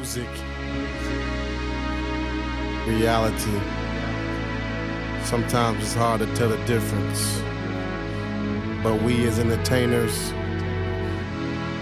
music, 0.00 0.28
reality. 2.86 3.60
Sometimes 5.24 5.82
it's 5.82 5.92
hard 5.92 6.20
to 6.20 6.34
tell 6.34 6.48
the 6.48 6.56
difference. 6.64 7.42
But 8.82 9.02
we 9.02 9.26
as 9.26 9.38
entertainers 9.38 10.30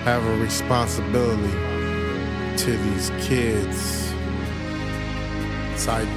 have 0.05 0.27
a 0.27 0.37
responsibility 0.39 1.53
to 2.65 2.77
these 2.77 3.11
kids. 3.21 4.13
It's 5.73 5.87
like. 5.87 6.09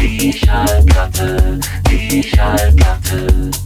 Die 0.00 0.32
Schallplatte, 0.32 1.58
die 1.90 2.22
Schallplatte. 2.22 3.61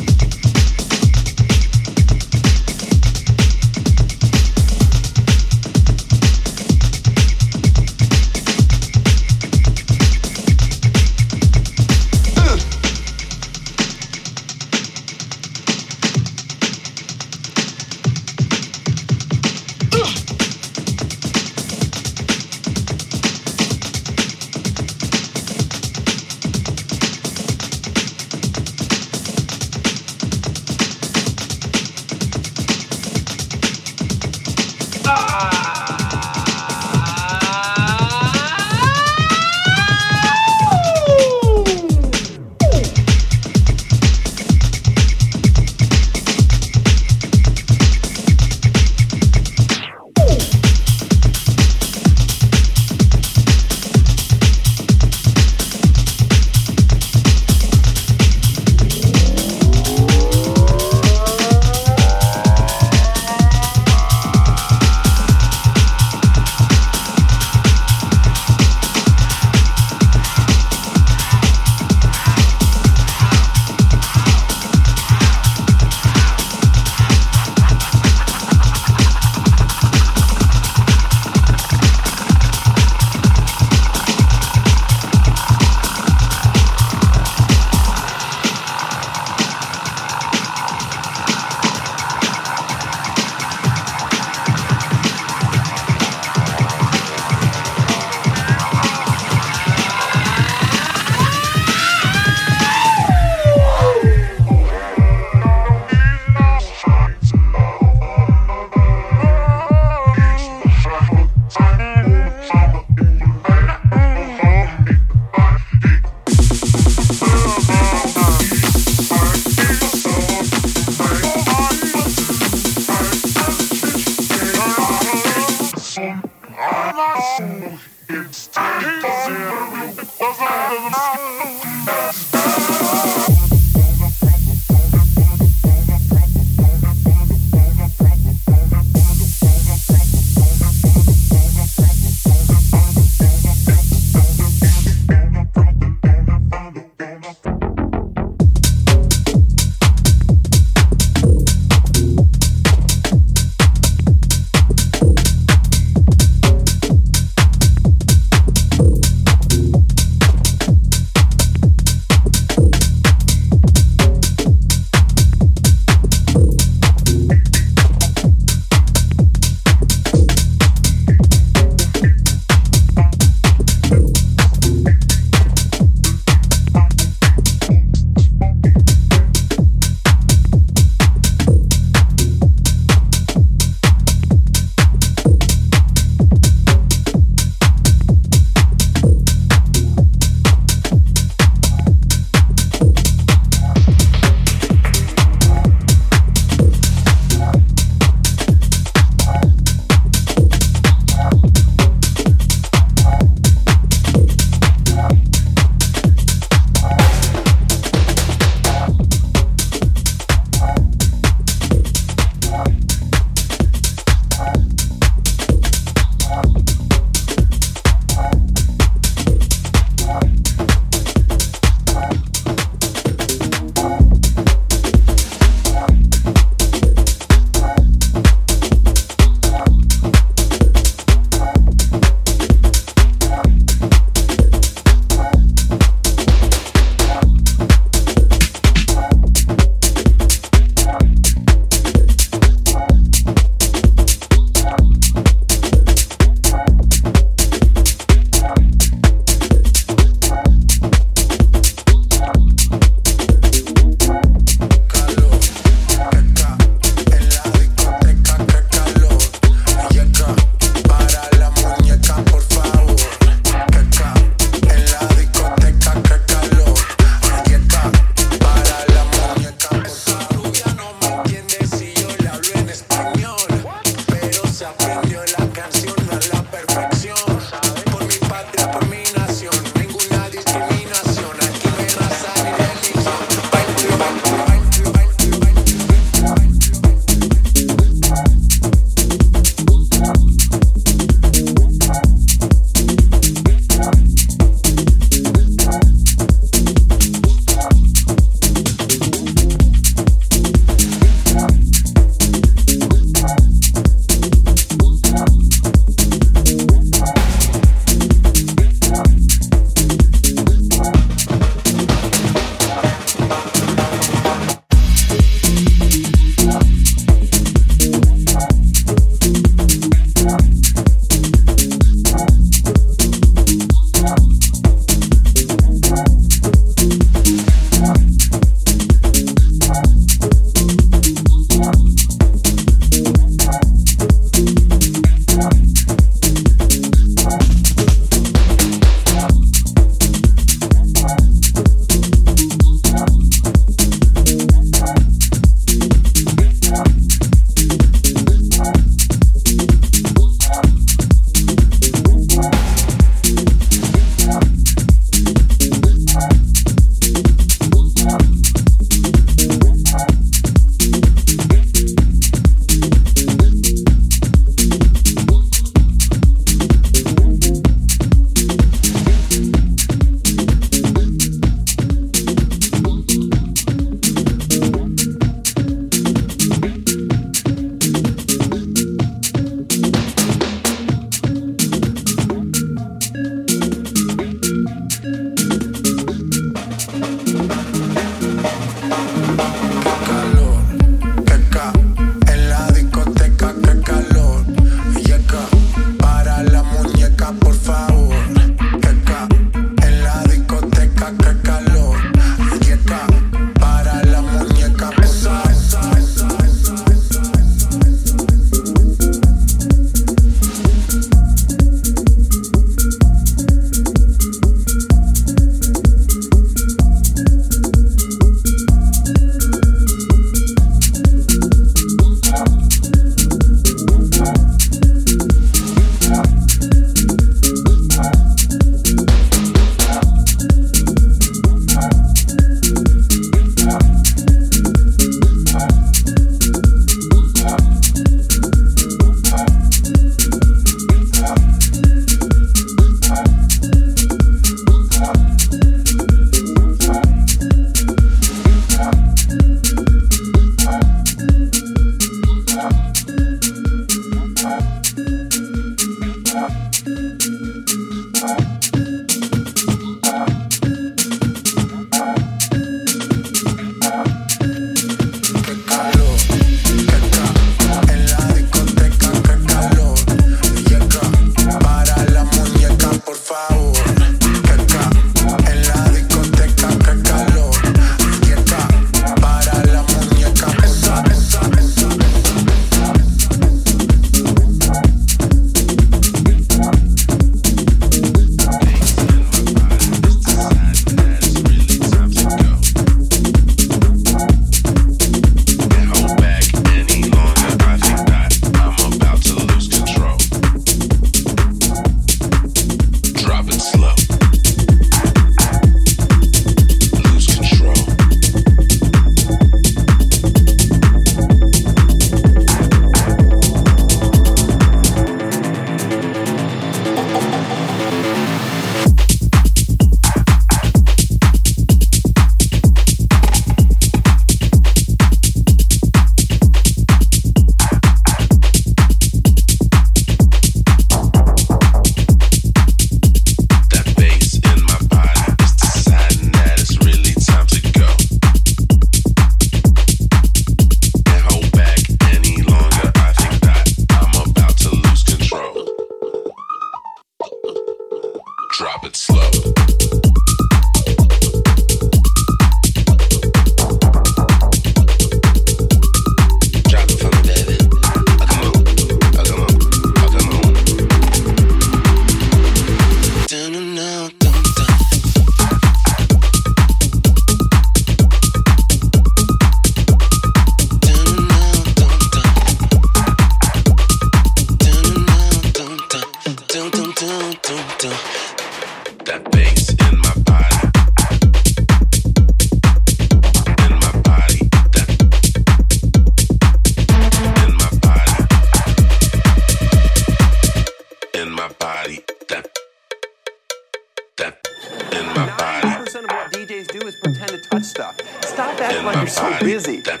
that 597.62 597.68
stuff. 597.68 598.24
Stop 598.24 598.60
acting 598.60 598.84
like 598.84 598.96
you're 598.96 599.04
body, 599.04 599.38
so 599.38 599.44
busy. 599.44 599.80
That, 599.80 600.00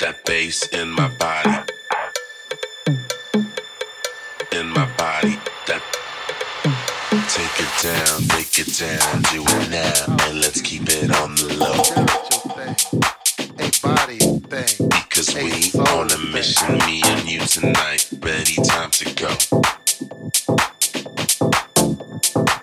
that 0.00 0.24
bass 0.24 0.66
in 0.68 0.90
my 0.90 1.08
body. 1.08 1.72
In 4.52 4.68
my 4.70 4.86
body. 4.96 5.38
That 5.66 5.82
take 7.28 7.58
it 7.64 7.72
down, 7.82 8.22
take 8.36 8.58
it 8.58 8.70
down, 8.78 9.22
do 9.32 9.42
it 9.42 9.70
now, 9.70 10.26
and 10.26 10.40
let's 10.40 10.60
keep 10.60 10.82
it 10.88 11.10
on 11.22 11.34
the 11.36 11.56
low. 11.58 11.82
A 13.58 13.70
body 13.82 14.18
thing. 14.18 14.88
Because 14.88 15.34
we 15.34 15.72
on 15.92 16.10
a 16.10 16.18
mission, 16.32 16.78
me 16.86 17.02
and 17.04 17.28
you 17.28 17.40
tonight. 17.40 18.08
Ready, 18.20 18.56
time 18.64 18.90
to 18.90 19.04
go. 19.14 19.28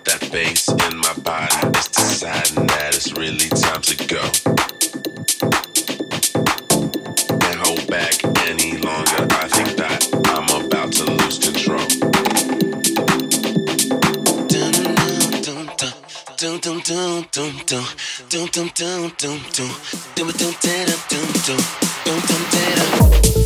That 0.04 0.28
bass 0.30 0.68
in 0.68 0.96
my 0.98 1.14
body 1.22 1.78
is 1.78 1.88
deciding 1.88 2.65
it's 2.96 3.12
really 3.12 3.48
time 3.50 3.82
to 3.82 3.94
go. 4.06 4.22
Can't 7.38 7.60
hold 7.60 7.86
back 7.88 8.24
any 8.48 8.78
longer. 8.78 9.20
I 9.36 9.48
think 9.48 9.76
that 9.76 10.08
I'm 10.32 10.48
about 10.64 10.92
to 10.92 11.04
lose 11.04 11.38
control. 11.38 11.86
Dum 14.48 14.72
dum 14.72 15.66
dum 16.38 16.60
dum 16.60 16.60
dum 16.60 16.80
dum 16.82 17.26
dum 17.32 17.52
dum 18.30 18.46
dum 18.48 18.70
dum 18.74 19.12
dum 19.18 19.40
dum 19.52 19.72
dum 20.14 20.32
dum 20.32 20.32
dum 20.32 20.88
dum 21.08 21.32
dum 21.46 21.60
dum 22.04 22.42
dum 22.52 23.45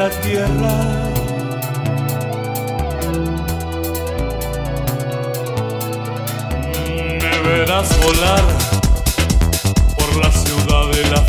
la 0.00 0.08
tierra. 0.22 0.74
Me 7.20 7.38
verás 7.48 7.88
volar 8.00 8.44
por 9.98 10.16
la 10.16 10.30
ciudad 10.32 10.84
de 10.92 11.10
la 11.10 11.22